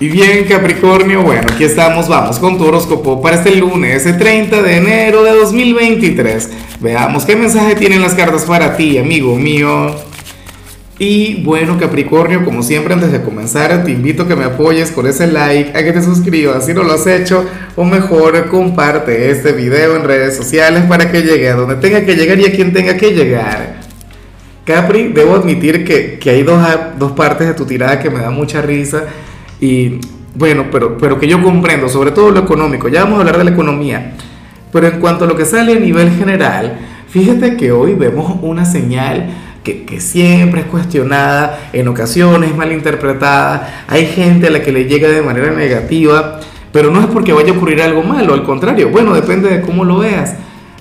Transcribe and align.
Y 0.00 0.08
bien, 0.08 0.44
Capricornio, 0.44 1.22
bueno, 1.22 1.46
aquí 1.52 1.64
estamos, 1.64 2.08
vamos 2.08 2.38
con 2.38 2.58
tu 2.58 2.64
horóscopo 2.64 3.22
para 3.22 3.36
este 3.36 3.54
lunes, 3.54 4.04
el 4.06 4.18
30 4.18 4.62
de 4.62 4.76
enero 4.78 5.22
de 5.22 5.32
2023. 5.32 6.50
Veamos 6.80 7.24
qué 7.24 7.36
mensaje 7.36 7.76
tienen 7.76 8.02
las 8.02 8.14
cartas 8.14 8.44
para 8.44 8.76
ti, 8.76 8.98
amigo 8.98 9.36
mío. 9.36 9.94
Y 10.98 11.42
bueno, 11.42 11.78
Capricornio, 11.78 12.44
como 12.44 12.62
siempre, 12.62 12.94
antes 12.94 13.12
de 13.12 13.22
comenzar, 13.22 13.84
te 13.84 13.90
invito 13.92 14.24
a 14.24 14.28
que 14.28 14.34
me 14.34 14.44
apoyes 14.44 14.90
con 14.90 15.06
ese 15.06 15.26
like, 15.26 15.76
a 15.76 15.84
que 15.84 15.92
te 15.92 16.02
suscribas 16.02 16.66
si 16.66 16.74
no 16.74 16.82
lo 16.82 16.94
has 16.94 17.06
hecho, 17.06 17.44
o 17.76 17.84
mejor, 17.84 18.48
comparte 18.48 19.30
este 19.30 19.52
video 19.52 19.96
en 19.96 20.04
redes 20.04 20.36
sociales 20.36 20.84
para 20.88 21.10
que 21.10 21.22
llegue 21.22 21.48
a 21.48 21.54
donde 21.54 21.76
tenga 21.76 22.04
que 22.04 22.16
llegar 22.16 22.38
y 22.40 22.46
a 22.46 22.52
quien 22.52 22.72
tenga 22.72 22.96
que 22.96 23.12
llegar. 23.12 23.80
Capri, 24.64 25.08
debo 25.08 25.36
admitir 25.36 25.84
que, 25.84 26.18
que 26.18 26.30
hay 26.30 26.42
dos, 26.42 26.60
dos 26.98 27.12
partes 27.12 27.48
de 27.48 27.54
tu 27.54 27.66
tirada 27.66 28.00
que 28.00 28.10
me 28.10 28.20
dan 28.20 28.34
mucha 28.34 28.62
risa 28.62 29.06
y 29.62 30.00
bueno, 30.34 30.66
pero, 30.72 30.98
pero 30.98 31.20
que 31.20 31.28
yo 31.28 31.40
comprendo, 31.40 31.88
sobre 31.88 32.10
todo 32.10 32.32
lo 32.32 32.40
económico, 32.40 32.88
ya 32.88 33.04
vamos 33.04 33.18
a 33.18 33.20
hablar 33.20 33.38
de 33.38 33.44
la 33.44 33.50
economía, 33.52 34.14
pero 34.72 34.88
en 34.88 34.98
cuanto 34.98 35.24
a 35.24 35.28
lo 35.28 35.36
que 35.36 35.44
sale 35.44 35.74
a 35.74 35.78
nivel 35.78 36.10
general, 36.10 36.80
fíjate 37.08 37.56
que 37.56 37.70
hoy 37.70 37.94
vemos 37.94 38.38
una 38.42 38.64
señal 38.64 39.30
que, 39.62 39.84
que, 39.84 40.00
siempre 40.00 40.62
es 40.62 40.66
cuestionada, 40.66 41.68
en 41.72 41.86
ocasiones 41.86 42.56
malinterpretada, 42.56 43.84
hay 43.86 44.06
gente 44.06 44.48
a 44.48 44.50
la 44.50 44.62
que 44.62 44.72
le 44.72 44.86
llega 44.86 45.08
de 45.08 45.22
manera 45.22 45.52
negativa, 45.52 46.40
pero 46.72 46.90
no 46.90 46.98
es 46.98 47.06
porque 47.06 47.32
vaya 47.32 47.52
a 47.52 47.56
ocurrir 47.56 47.82
algo 47.82 48.02
malo, 48.02 48.34
al 48.34 48.42
contrario, 48.42 48.88
bueno, 48.88 49.14
depende 49.14 49.48
de 49.48 49.60
cómo 49.60 49.84
lo 49.84 49.98
veas. 49.98 50.34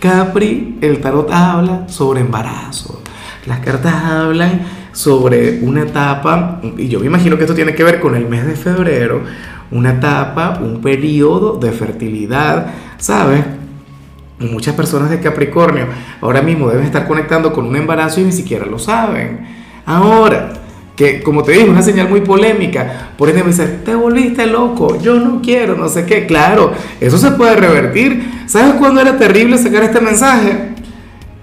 Capri, 0.00 0.78
el 0.80 0.98
tarot 1.02 1.30
habla 1.30 1.86
sobre 1.88 2.22
embarazo, 2.22 3.02
las 3.44 3.58
cartas 3.58 3.94
hablan 3.94 4.62
sobre 4.92 5.60
una 5.62 5.82
etapa, 5.82 6.60
y 6.76 6.88
yo 6.88 7.00
me 7.00 7.06
imagino 7.06 7.36
que 7.36 7.44
esto 7.44 7.54
tiene 7.54 7.74
que 7.74 7.84
ver 7.84 8.00
con 8.00 8.14
el 8.14 8.28
mes 8.28 8.46
de 8.46 8.54
febrero, 8.54 9.22
una 9.70 9.92
etapa, 9.92 10.58
un 10.62 10.80
periodo 10.80 11.58
de 11.58 11.72
fertilidad, 11.72 12.66
¿sabes? 12.98 13.42
Muchas 14.38 14.74
personas 14.74 15.08
de 15.08 15.20
Capricornio 15.20 15.86
ahora 16.20 16.42
mismo 16.42 16.68
deben 16.68 16.84
estar 16.84 17.06
conectando 17.06 17.52
con 17.52 17.66
un 17.66 17.76
embarazo 17.76 18.20
y 18.20 18.24
ni 18.24 18.32
siquiera 18.32 18.66
lo 18.66 18.78
saben. 18.78 19.46
Ahora, 19.86 20.52
que 20.96 21.22
como 21.22 21.42
te 21.42 21.52
digo, 21.52 21.70
una 21.70 21.82
señal 21.82 22.08
muy 22.08 22.20
polémica, 22.20 23.10
por 23.16 23.28
ejemplo, 23.28 23.50
me 23.50 23.56
dice, 23.56 23.78
te 23.84 23.94
volviste 23.94 24.46
loco, 24.46 25.00
yo 25.00 25.18
no 25.18 25.40
quiero, 25.40 25.76
no 25.76 25.88
sé 25.88 26.04
qué, 26.04 26.26
claro, 26.26 26.72
eso 27.00 27.16
se 27.16 27.30
puede 27.30 27.56
revertir. 27.56 28.42
¿Sabes 28.46 28.74
cuándo 28.74 29.00
era 29.00 29.16
terrible 29.16 29.56
sacar 29.56 29.84
este 29.84 30.00
mensaje? 30.00 30.72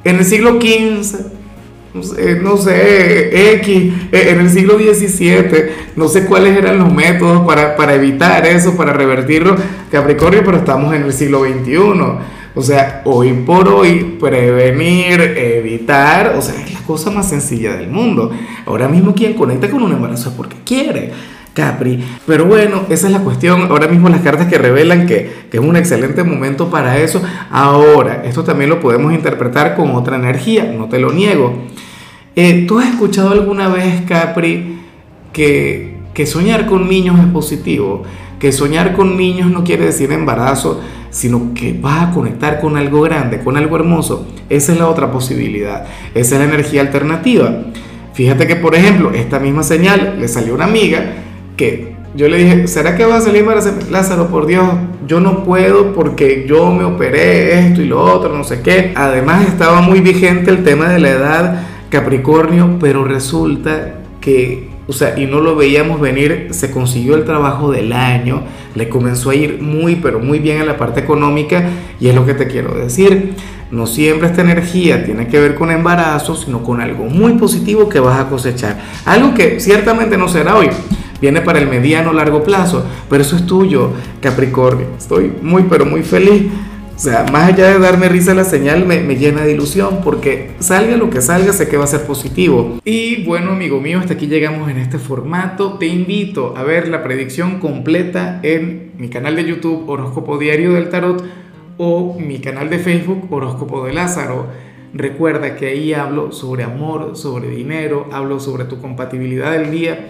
En 0.03 0.17
el 0.17 0.25
siglo 0.25 0.59
XV 0.61 1.38
no 2.41 2.57
sé, 2.57 3.53
X, 3.55 3.93
eh, 4.11 4.29
en 4.31 4.39
el 4.39 4.49
siglo 4.49 4.77
XVII, 4.77 5.45
no 5.95 6.07
sé 6.07 6.25
cuáles 6.25 6.57
eran 6.57 6.79
los 6.79 6.93
métodos 6.93 7.45
para, 7.45 7.75
para, 7.75 7.95
evitar 7.95 8.45
eso, 8.45 8.75
para 8.75 8.93
revertirlo, 8.93 9.55
Capricornio, 9.91 10.43
pero 10.43 10.57
estamos 10.57 10.93
en 10.93 11.03
el 11.03 11.13
siglo 11.13 11.43
XXI. 11.43 11.77
O 12.55 12.61
sea, 12.61 13.03
hoy 13.05 13.31
por 13.45 13.67
hoy, 13.67 14.17
prevenir, 14.19 15.21
evitar, 15.21 16.33
o 16.35 16.41
sea, 16.41 16.55
es 16.61 16.73
la 16.73 16.79
cosa 16.81 17.11
más 17.11 17.29
sencilla 17.29 17.75
del 17.75 17.89
mundo. 17.89 18.31
Ahora 18.65 18.87
mismo 18.87 19.13
quien 19.13 19.33
conecta 19.33 19.69
con 19.69 19.83
un 19.83 19.91
embarazo 19.91 20.29
es 20.29 20.35
porque 20.35 20.57
quiere. 20.65 21.11
Capri. 21.53 22.03
Pero 22.25 22.45
bueno, 22.45 22.83
esa 22.89 23.07
es 23.07 23.13
la 23.13 23.19
cuestión. 23.19 23.63
Ahora 23.69 23.87
mismo 23.87 24.07
las 24.09 24.21
cartas 24.21 24.47
que 24.47 24.57
revelan 24.57 25.07
que, 25.07 25.47
que, 25.51 25.57
es 25.57 25.63
un 25.63 25.75
excelente 25.75 26.23
momento 26.23 26.69
para 26.69 26.97
eso. 26.97 27.21
Ahora, 27.51 28.23
esto 28.25 28.43
también 28.43 28.69
lo 28.69 28.79
podemos 28.79 29.13
interpretar 29.13 29.75
con 29.75 29.91
otra 29.91 30.15
energía, 30.15 30.63
no 30.65 30.87
te 30.87 30.99
lo 30.99 31.11
niego. 31.11 31.65
Eh, 32.35 32.65
¿Tú 32.67 32.79
has 32.79 32.89
escuchado 32.89 33.31
alguna 33.31 33.67
vez, 33.69 34.01
Capri, 34.07 34.79
que, 35.33 35.97
que 36.13 36.25
soñar 36.25 36.67
con 36.67 36.87
niños 36.87 37.19
es 37.19 37.25
positivo? 37.27 38.03
Que 38.39 38.51
soñar 38.51 38.95
con 38.95 39.17
niños 39.17 39.51
no 39.51 39.63
quiere 39.63 39.85
decir 39.85 40.11
embarazo, 40.11 40.81
sino 41.09 41.53
que 41.53 41.73
vas 41.73 42.09
a 42.09 42.11
conectar 42.11 42.61
con 42.61 42.77
algo 42.77 43.01
grande, 43.01 43.39
con 43.39 43.57
algo 43.57 43.75
hermoso. 43.75 44.27
Esa 44.49 44.73
es 44.73 44.79
la 44.79 44.87
otra 44.87 45.11
posibilidad. 45.11 45.85
Esa 46.13 46.35
es 46.35 46.41
la 46.41 46.47
energía 46.47 46.81
alternativa. 46.81 47.63
Fíjate 48.13 48.47
que, 48.47 48.55
por 48.55 48.75
ejemplo, 48.75 49.11
esta 49.11 49.39
misma 49.39 49.63
señal 49.63 50.17
le 50.19 50.27
salió 50.27 50.53
a 50.53 50.55
una 50.55 50.65
amiga 50.65 51.13
que 51.57 51.95
yo 52.15 52.27
le 52.27 52.37
dije, 52.37 52.67
¿será 52.67 52.95
que 52.95 53.05
va 53.05 53.17
a 53.17 53.21
salir 53.21 53.45
para 53.45 53.61
Lázaro? 53.91 54.27
Por 54.27 54.47
Dios, 54.47 54.67
yo 55.07 55.19
no 55.19 55.43
puedo 55.43 55.93
porque 55.93 56.45
yo 56.47 56.71
me 56.71 56.83
operé 56.83 57.59
esto 57.59 57.81
y 57.81 57.85
lo 57.85 58.01
otro, 58.01 58.35
no 58.35 58.43
sé 58.43 58.61
qué. 58.61 58.93
Además 58.95 59.47
estaba 59.47 59.81
muy 59.81 60.01
vigente 60.01 60.49
el 60.49 60.63
tema 60.63 60.89
de 60.89 60.99
la 60.99 61.09
edad 61.09 61.63
Capricornio, 61.89 62.77
pero 62.79 63.03
resulta 63.03 63.95
que, 64.21 64.69
o 64.87 64.93
sea, 64.93 65.17
y 65.19 65.25
no 65.25 65.39
lo 65.39 65.55
veíamos 65.55 65.99
venir, 65.99 66.49
se 66.51 66.71
consiguió 66.71 67.15
el 67.15 67.25
trabajo 67.25 67.71
del 67.71 67.93
año, 67.93 68.43
le 68.75 68.89
comenzó 68.89 69.31
a 69.31 69.35
ir 69.35 69.61
muy, 69.61 69.95
pero 69.95 70.19
muy 70.19 70.39
bien 70.39 70.61
en 70.61 70.67
la 70.67 70.77
parte 70.77 70.99
económica 70.99 71.69
y 71.99 72.07
es 72.07 72.15
lo 72.15 72.25
que 72.25 72.33
te 72.33 72.47
quiero 72.47 72.75
decir. 72.75 73.33
No 73.71 73.85
siempre 73.85 74.27
esta 74.27 74.41
energía 74.41 75.05
tiene 75.05 75.27
que 75.27 75.39
ver 75.39 75.55
con 75.55 75.69
embarazo, 75.69 76.35
sino 76.35 76.63
con 76.63 76.81
algo 76.81 77.05
muy 77.05 77.33
positivo 77.33 77.87
que 77.87 77.99
vas 77.99 78.19
a 78.19 78.27
cosechar. 78.27 78.79
Algo 79.05 79.33
que 79.33 79.59
ciertamente 79.59 80.17
no 80.17 80.27
será 80.27 80.55
hoy, 80.55 80.69
viene 81.21 81.41
para 81.41 81.59
el 81.59 81.67
mediano 81.67 82.11
largo 82.11 82.43
plazo, 82.43 82.83
pero 83.09 83.21
eso 83.21 83.35
es 83.35 83.45
tuyo, 83.45 83.91
Capricornio. 84.21 84.87
Estoy 84.97 85.33
muy, 85.41 85.63
pero 85.63 85.85
muy 85.85 86.01
feliz 86.01 86.47
o 86.99 87.01
sea, 87.01 87.25
más 87.31 87.53
allá 87.53 87.69
de 87.69 87.79
darme 87.79 88.09
risa 88.09 88.33
la 88.33 88.43
señal, 88.43 88.85
me, 88.85 88.99
me, 88.99 89.15
llena 89.15 89.45
de 89.45 89.53
ilusión 89.53 90.01
porque 90.03 90.51
salga 90.59 90.97
lo 90.97 91.09
que 91.09 91.21
salga, 91.21 91.53
sé 91.53 91.69
que 91.69 91.77
va 91.77 91.85
a 91.85 91.87
ser 91.87 92.01
positivo. 92.05 92.81
Y 92.83 93.23
bueno, 93.23 93.51
amigo 93.51 93.79
mío, 93.79 93.99
hasta 93.99 94.15
aquí 94.15 94.27
llegamos 94.27 94.69
en 94.69 94.79
este 94.79 94.99
formato. 94.99 95.77
Te 95.77 95.87
invito 95.87 96.57
a 96.57 96.63
ver 96.63 96.89
la 96.89 97.01
predicción 97.01 97.61
completa 97.61 98.41
en 98.43 98.91
mi 98.97 99.07
canal 99.07 99.37
de 99.37 99.45
YouTube 99.45 99.89
Horóscopo 99.89 100.37
Diario 100.37 100.73
del 100.73 100.89
Tarot 100.89 101.23
o 101.77 102.19
mi 102.19 102.39
canal 102.39 102.69
de 102.69 102.79
Facebook 102.79 103.31
Horóscopo 103.31 103.85
de 103.85 103.93
Lázaro. 103.93 104.47
Recuerda 104.93 105.55
que 105.55 105.67
ahí 105.67 105.93
hablo 105.93 106.33
sobre 106.33 106.65
amor, 106.65 107.15
sobre 107.15 107.47
dinero, 107.47 108.09
hablo 108.11 108.41
sobre 108.41 108.65
tu 108.65 108.81
compatibilidad 108.81 109.53
del 109.53 109.71
día. 109.71 110.09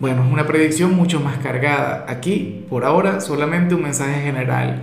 Bueno, 0.00 0.22
es 0.26 0.30
una 0.30 0.46
predicción 0.46 0.92
mucho 0.94 1.18
más 1.18 1.38
cargada. 1.38 2.04
Aquí, 2.08 2.66
por 2.68 2.84
ahora, 2.84 3.22
solamente 3.22 3.74
un 3.74 3.84
mensaje 3.84 4.20
general 4.20 4.82